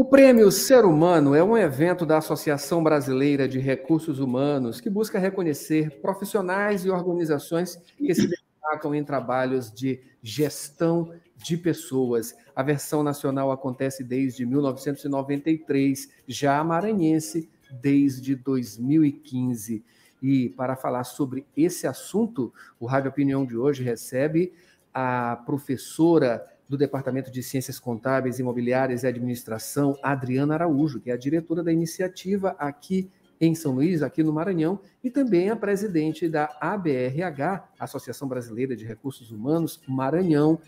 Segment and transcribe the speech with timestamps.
[0.00, 5.18] O Prêmio Ser Humano é um evento da Associação Brasileira de Recursos Humanos que busca
[5.18, 12.34] reconhecer profissionais e organizações que se destacam em trabalhos de gestão de pessoas.
[12.56, 19.84] A versão nacional acontece desde 1993, já a maranhense desde 2015.
[20.22, 24.54] E para falar sobre esse assunto, o Rádio Opinião de hoje recebe
[24.94, 31.16] a professora do Departamento de Ciências Contábeis, Imobiliárias e Administração, Adriana Araújo, que é a
[31.16, 33.10] diretora da iniciativa aqui
[33.40, 38.84] em São Luís, aqui no Maranhão, e também a presidente da ABRH, Associação Brasileira de
[38.84, 40.60] Recursos Humanos Maranhão,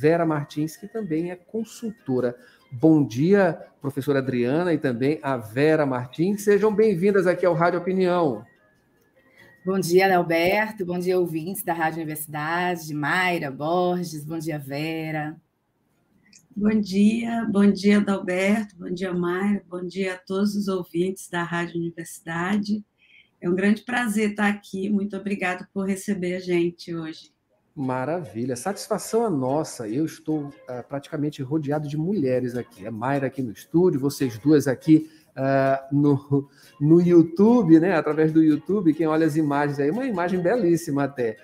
[0.00, 2.34] Vera Martins, que também é consultora.
[2.72, 6.42] Bom dia, professora Adriana e também a Vera Martins.
[6.42, 8.46] Sejam bem-vindas aqui ao Rádio Opinião.
[9.62, 10.86] Bom dia, Alberto.
[10.86, 14.24] Bom dia, ouvintes da Rádio Universidade, Mayra Borges.
[14.24, 15.36] Bom dia, Vera.
[16.60, 21.42] Bom dia, bom dia, Adalberto, bom dia, Maia, bom dia a todos os ouvintes da
[21.42, 22.84] Rádio Universidade.
[23.40, 27.32] É um grande prazer estar aqui, muito obrigado por receber a gente hoje.
[27.74, 29.88] Maravilha, satisfação é nossa.
[29.88, 32.86] Eu estou uh, praticamente rodeado de mulheres aqui.
[32.86, 36.46] A Mayra aqui no estúdio, vocês duas aqui uh, no,
[36.78, 37.94] no YouTube, né?
[37.96, 41.38] Através do YouTube, quem olha as imagens aí, uma imagem belíssima até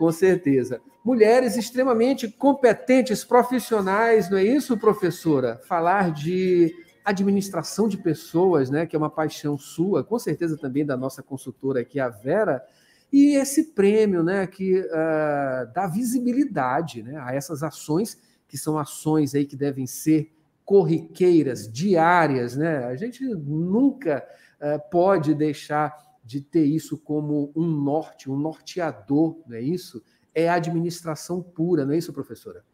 [0.00, 0.80] com certeza.
[1.04, 5.60] Mulheres extremamente competentes, profissionais, não é isso, professora?
[5.68, 10.96] Falar de administração de pessoas, né, que é uma paixão sua, com certeza também da
[10.96, 12.64] nossa consultora aqui, a Vera,
[13.12, 18.16] e esse prêmio, né, que uh, dá visibilidade, né, a essas ações
[18.48, 20.32] que são ações aí que devem ser
[20.64, 22.86] corriqueiras, diárias, né?
[22.86, 24.24] A gente nunca
[24.60, 30.02] uh, pode deixar de ter isso como um norte, um norteador, não é isso?
[30.34, 32.64] É administração pura, não é isso, professora?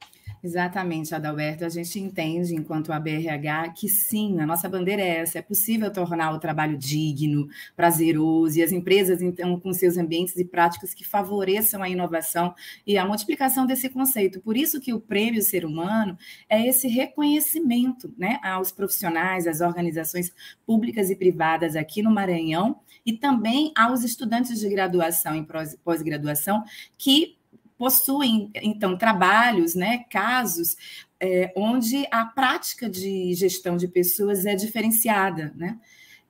[0.47, 1.65] Exatamente, Adalberto.
[1.65, 5.93] A gente entende, enquanto a BRH, que sim, a nossa bandeira é essa: é possível
[5.93, 11.05] tornar o trabalho digno, prazeroso, e as empresas, então, com seus ambientes e práticas que
[11.05, 12.55] favoreçam a inovação
[12.87, 14.41] e a multiplicação desse conceito.
[14.41, 16.17] Por isso que o Prêmio Ser Humano
[16.49, 20.33] é esse reconhecimento né, aos profissionais, às organizações
[20.65, 25.45] públicas e privadas aqui no Maranhão, e também aos estudantes de graduação e
[25.83, 26.63] pós-graduação
[26.97, 27.37] que
[27.79, 30.77] possuem, então, trabalhos, né, casos,
[31.21, 35.79] é, onde a prática de gestão de pessoas é diferenciada, né?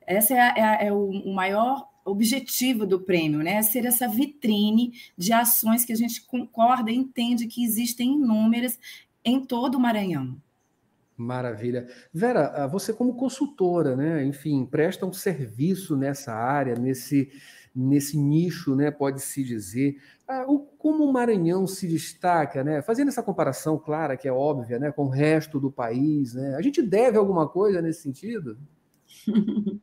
[0.07, 3.55] Esse é, é, é o, o maior objetivo do prêmio, né?
[3.55, 8.79] É ser essa vitrine de ações que a gente concorda e entende que existem inúmeras
[9.23, 10.37] em todo o Maranhão.
[11.17, 11.87] Maravilha.
[12.13, 17.31] Vera, ah, você como consultora, né, enfim, presta um serviço nessa área, nesse,
[17.77, 19.97] nesse nicho, né, pode-se dizer.
[20.27, 24.79] Ah, o, como o Maranhão se destaca, né, fazendo essa comparação clara, que é óbvia,
[24.79, 28.57] né, com o resto do país, né, a gente deve alguma coisa nesse sentido?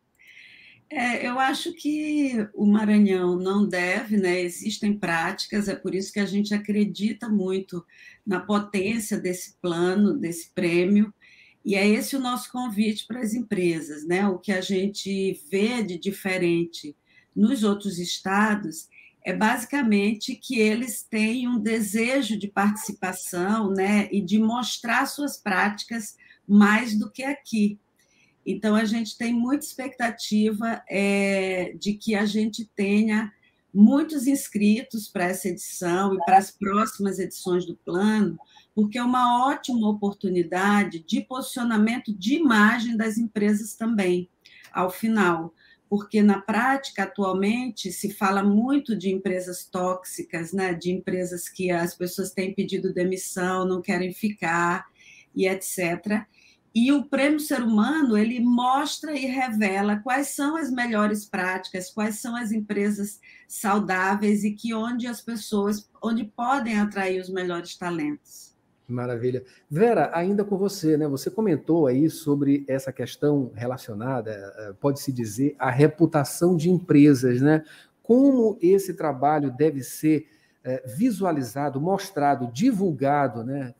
[0.91, 4.41] É, eu acho que o Maranhão não deve, né?
[4.43, 7.85] Existem práticas, é por isso que a gente acredita muito
[8.25, 11.13] na potência desse plano, desse prêmio,
[11.65, 14.29] e é esse o nosso convite para as empresas, né?
[14.29, 16.95] O que a gente vê de diferente
[17.35, 18.89] nos outros estados
[19.25, 26.15] é basicamente que eles têm um desejo de participação, né, e de mostrar suas práticas
[26.47, 27.79] mais do que aqui.
[28.45, 33.33] Então a gente tem muita expectativa é, de que a gente tenha
[33.73, 38.39] muitos inscritos para essa edição e para as próximas edições do plano,
[38.75, 44.29] porque é uma ótima oportunidade de posicionamento de imagem das empresas também,
[44.71, 45.55] ao final.
[45.95, 50.75] Porque na prática, atualmente, se fala muito de empresas tóxicas, né?
[50.75, 54.87] de empresas que as pessoas têm pedido demissão, não querem ficar,
[55.33, 56.27] e etc.
[56.75, 62.19] E o Prêmio Ser Humano, ele mostra e revela quais são as melhores práticas, quais
[62.19, 68.53] são as empresas saudáveis e que onde as pessoas, onde podem atrair os melhores talentos.
[68.87, 69.43] Maravilha.
[69.71, 71.09] Vera, ainda com você, né?
[71.09, 77.65] Você comentou aí sobre essa questão relacionada, eh, pode-se dizer, à reputação de empresas, né?
[78.03, 80.27] Como esse trabalho deve ser
[80.97, 83.75] visualizado, mostrado, divulgado, né,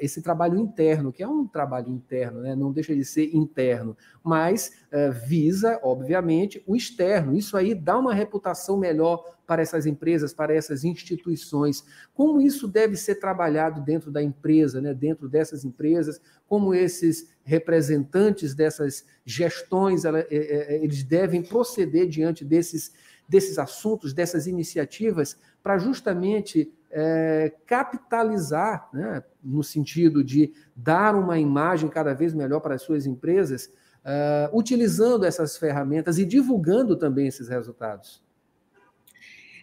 [0.00, 3.94] esse trabalho interno, que é um trabalho interno, né, não deixa de ser interno,
[4.24, 7.36] mas é, visa, obviamente, o externo.
[7.36, 11.84] Isso aí dá uma reputação melhor para essas empresas, para essas instituições.
[12.14, 18.54] Como isso deve ser trabalhado dentro da empresa, né, dentro dessas empresas, como esses representantes
[18.54, 22.92] dessas gestões, é, é, eles devem proceder diante desses
[23.32, 31.88] desses assuntos, dessas iniciativas, para justamente é, capitalizar, né, no sentido de dar uma imagem
[31.88, 33.72] cada vez melhor para as suas empresas,
[34.04, 38.22] uh, utilizando essas ferramentas e divulgando também esses resultados?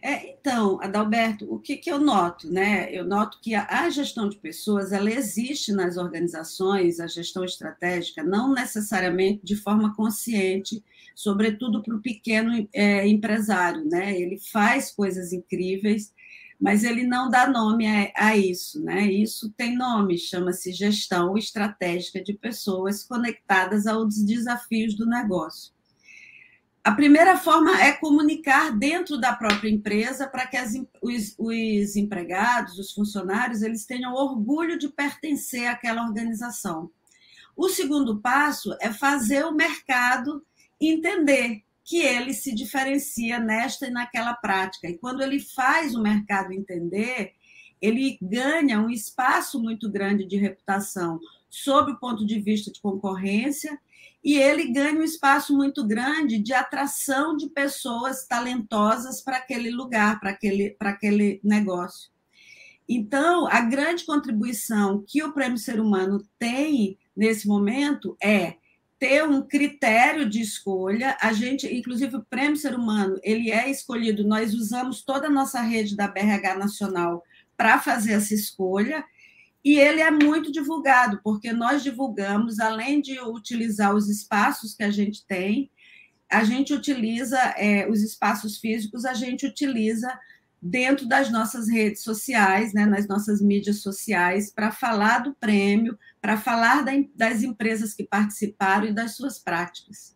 [0.02, 2.50] É, então, Adalberto, o que, que, eu noto?
[2.50, 2.90] Né?
[2.94, 8.24] Eu noto que a, a, gestão de pessoas ela existe nas organizações, a gestão estratégica,
[8.24, 13.84] não necessariamente de forma consciente, sobretudo para o pequeno é, empresário.
[13.86, 14.18] Né?
[14.20, 16.14] Ele faz coisas incríveis,
[16.60, 18.82] mas ele não dá nome a, a isso.
[18.82, 19.12] Né?
[19.12, 25.74] Isso tem nome, chama-se gestão estratégica de pessoas conectadas aos desafios do negócio.
[26.90, 32.80] A primeira forma é comunicar dentro da própria empresa para que as, os, os, empregados,
[32.80, 36.90] os funcionários, eles tenham orgulho de pertencer àquela organização.
[37.56, 40.44] O segundo passo é fazer o mercado
[40.82, 44.90] entender que ele se diferencia nesta e naquela prática.
[44.90, 47.34] E quando ele faz o mercado entender,
[47.80, 53.80] ele ganha um espaço muito grande de reputação sob o ponto de vista de concorrência
[54.24, 60.20] e ele ganha um espaço muito grande de atração de pessoas talentosas para aquele lugar,
[60.20, 62.12] para aquele, para aquele negócio.
[62.88, 68.56] Então, a grande contribuição que o Prêmio Ser Humano tem nesse momento é
[68.98, 71.16] ter um critério de escolha.
[71.22, 74.28] A gente, inclusive, o Prêmio Ser Humano, ele é escolhido.
[74.28, 77.24] Nós usamos toda a nossa rede da BRH Nacional
[77.56, 79.06] para fazer essa escolha
[79.64, 84.92] e ele é muito divulgado, porque nós divulgamos, além de utilizar os espaços que a
[84.92, 85.70] gente tem,
[86.32, 90.08] a gente utiliza é, os espaços físicos, a gente utiliza
[90.62, 96.38] dentro das nossas redes sociais, né, nas nossas mídias sociais, para falar do prêmio, para
[96.38, 100.16] falar da, das empresas que participaram e das suas práticas.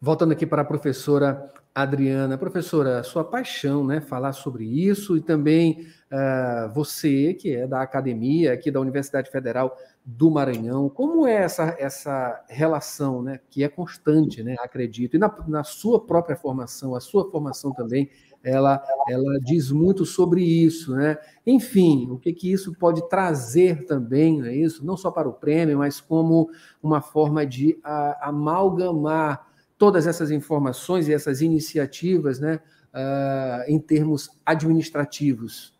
[0.00, 5.86] Voltando aqui para a professora Adriana, professora, sua paixão, né, falar sobre isso e também
[6.12, 9.74] uh, você, que é da academia aqui da Universidade Federal
[10.04, 15.34] do Maranhão, como é essa, essa relação, né, que é constante, né, acredito, e na,
[15.48, 18.10] na sua própria formação, a sua formação também,
[18.44, 21.16] ela, ela diz muito sobre isso, né?
[21.46, 24.84] Enfim, o que, que isso pode trazer também, não é isso?
[24.84, 26.50] Não só para o prêmio, mas como
[26.82, 29.51] uma forma de a, amalgamar
[29.82, 32.60] todas essas informações e essas iniciativas né,
[32.94, 35.71] uh, em termos administrativos.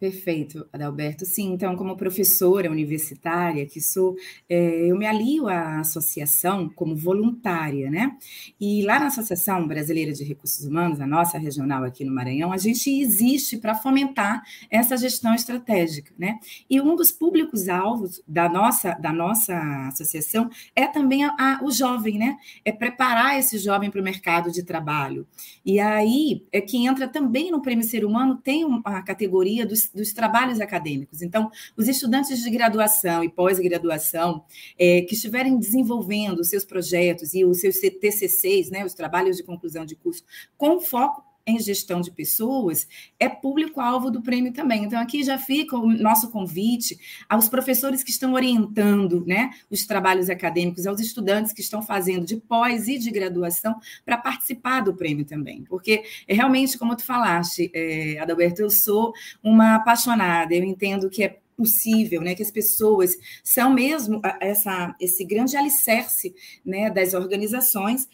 [0.00, 1.26] Perfeito, Adalberto.
[1.26, 4.16] Sim, então, como professora universitária que sou,
[4.48, 8.16] é, eu me alio à associação como voluntária, né?
[8.58, 12.56] E lá na Associação Brasileira de Recursos Humanos, a nossa regional aqui no Maranhão, a
[12.56, 16.38] gente existe para fomentar essa gestão estratégica, né?
[16.70, 19.54] E um dos públicos-alvos da nossa, da nossa
[19.88, 22.38] associação é também a, a, o jovem, né?
[22.64, 25.26] É preparar esse jovem para o mercado de trabalho.
[25.62, 30.12] E aí é que entra também no Prêmio Ser Humano, tem a categoria dos dos
[30.12, 31.22] trabalhos acadêmicos.
[31.22, 34.44] Então, os estudantes de graduação e pós-graduação
[34.78, 39.84] é, que estiverem desenvolvendo seus projetos e os seus TCCs, né, os trabalhos de conclusão
[39.84, 40.24] de curso,
[40.56, 42.86] com foco em gestão de pessoas
[43.18, 44.84] é público-alvo do prêmio também.
[44.84, 46.98] Então, aqui já fica o nosso convite
[47.28, 52.36] aos professores que estão orientando né, os trabalhos acadêmicos, aos estudantes que estão fazendo de
[52.36, 55.64] pós e de graduação para participar do prêmio também.
[55.64, 59.12] Porque, é realmente, como tu falaste, é, Adalberto, eu sou
[59.42, 63.14] uma apaixonada, eu entendo que é possível, né, que as pessoas
[63.44, 66.34] são mesmo essa, esse grande alicerce
[66.64, 68.08] né, das organizações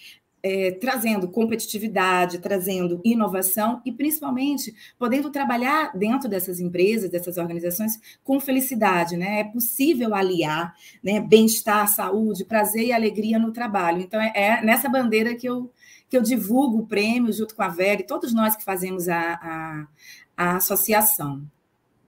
[0.48, 8.38] é, trazendo competitividade, trazendo inovação e, principalmente, podendo trabalhar dentro dessas empresas, dessas organizações, com
[8.38, 9.16] felicidade.
[9.16, 9.40] Né?
[9.40, 10.72] É possível aliar
[11.02, 14.00] né, bem-estar, saúde, prazer e alegria no trabalho.
[14.00, 15.68] Então, é, é, nessa bandeira que eu,
[16.08, 19.18] que eu divulgo o prêmio junto com a Vera e todos nós que fazemos a,
[19.18, 19.86] a,
[20.36, 21.42] a associação.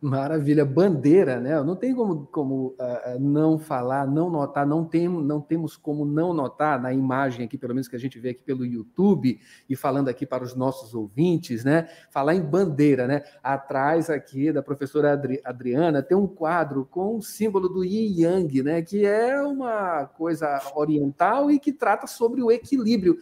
[0.00, 1.60] Maravilha, bandeira, né?
[1.60, 6.32] Não tem como, como uh, não falar, não notar, não, tem, não temos como não
[6.32, 10.08] notar na imagem aqui, pelo menos que a gente vê aqui pelo YouTube, e falando
[10.08, 11.88] aqui para os nossos ouvintes, né?
[12.10, 13.24] Falar em bandeira, né?
[13.42, 18.62] Atrás aqui da professora Adri Adriana tem um quadro com o símbolo do Yin Yang,
[18.62, 18.82] né?
[18.82, 23.18] Que é uma coisa oriental e que trata sobre o equilíbrio.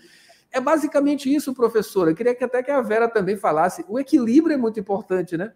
[0.53, 2.11] É basicamente isso, professora.
[2.11, 3.83] Eu queria que até que a Vera também falasse.
[3.89, 5.55] O equilíbrio é muito importante, né?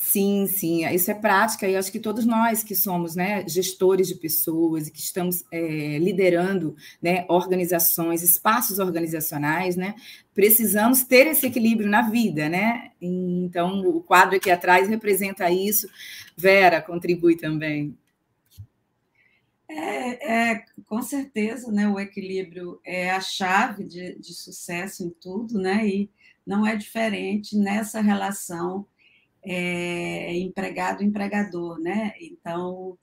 [0.00, 4.14] Sim, sim, isso é prática, e acho que todos nós que somos né, gestores de
[4.14, 9.96] pessoas e que estamos é, liderando né, organizações, espaços organizacionais, né,
[10.32, 12.92] precisamos ter esse equilíbrio na vida, né?
[13.02, 15.88] Então, o quadro aqui atrás representa isso.
[16.36, 17.98] Vera contribui também.
[19.68, 21.88] É, é, com certeza, né?
[21.88, 25.84] O equilíbrio é a chave de, de sucesso em tudo, né?
[25.88, 26.08] E
[26.46, 28.86] não é diferente nessa relação
[29.44, 32.12] é, empregado-empregador, né?
[32.20, 32.98] Então,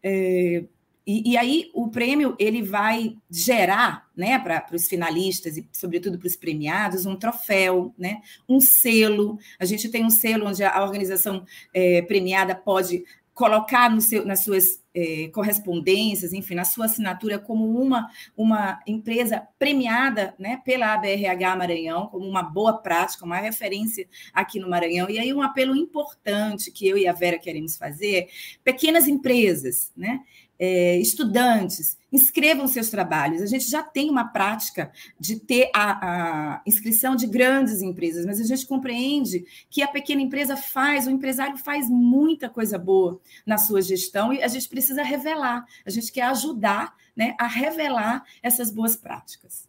[0.01, 0.65] É,
[1.05, 6.27] e, e, aí o prêmio ele vai gerar, né, para os finalistas e sobretudo para
[6.27, 9.37] os premiados, um troféu, né, um selo.
[9.59, 14.45] A gente tem um selo onde a organização é, premiada pode colocar no seu, nas
[14.45, 21.55] suas é, correspondências, enfim, na sua assinatura como uma, uma empresa premiada né, pela ABRH
[21.55, 25.09] Maranhão, como uma boa prática, uma referência aqui no Maranhão.
[25.09, 28.27] E aí um apelo importante que eu e a Vera queremos fazer,
[28.63, 30.21] pequenas empresas, né?
[30.65, 33.41] É, estudantes, inscrevam seus trabalhos.
[33.41, 38.39] A gente já tem uma prática de ter a, a, inscrição de grandes empresas, mas
[38.39, 43.57] a gente compreende que a pequena empresa faz, o empresário faz muita coisa boa na
[43.57, 48.71] sua gestão e a gente precisa revelar, a gente quer ajudar né, a revelar essas
[48.71, 49.67] boas práticas.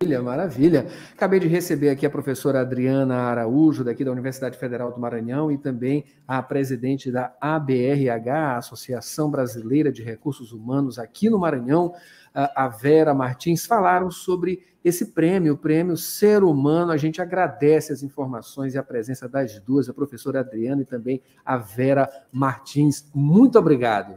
[0.00, 0.86] Maravilha, maravilha.
[1.12, 5.58] Acabei de receber aqui a professora Adriana Araújo, daqui da Universidade Federal do Maranhão, e
[5.58, 11.92] também a presidente da ABRH, Associação Brasileira de Recursos Humanos, aqui no Maranhão,
[12.32, 16.92] a Vera Martins, falaram sobre esse prêmio, o prêmio Ser Humano.
[16.92, 21.20] A gente agradece as informações e a presença das duas, a professora Adriana e também
[21.44, 23.10] a Vera Martins.
[23.12, 24.16] Muito obrigado.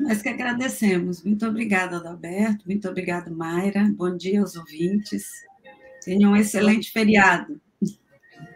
[0.00, 1.22] Nós que agradecemos.
[1.24, 2.64] Muito obrigada, Adalberto.
[2.66, 3.90] Muito obrigada, Mayra.
[3.96, 5.26] Bom dia aos ouvintes.
[6.04, 7.60] Tenham um excelente feriado.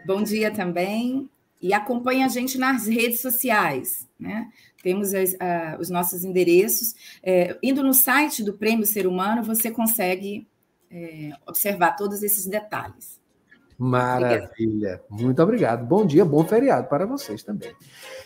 [0.05, 1.29] Bom dia também.
[1.61, 4.07] E acompanhe a gente nas redes sociais.
[4.19, 4.49] Né?
[4.81, 6.95] Temos as, uh, os nossos endereços.
[7.21, 10.47] É, indo no site do Prêmio Ser Humano, você consegue
[10.89, 13.19] é, observar todos esses detalhes.
[13.77, 14.47] Maravilha.
[14.59, 15.03] Obrigada.
[15.09, 15.85] Muito obrigado.
[15.85, 17.73] Bom dia, bom feriado para vocês também.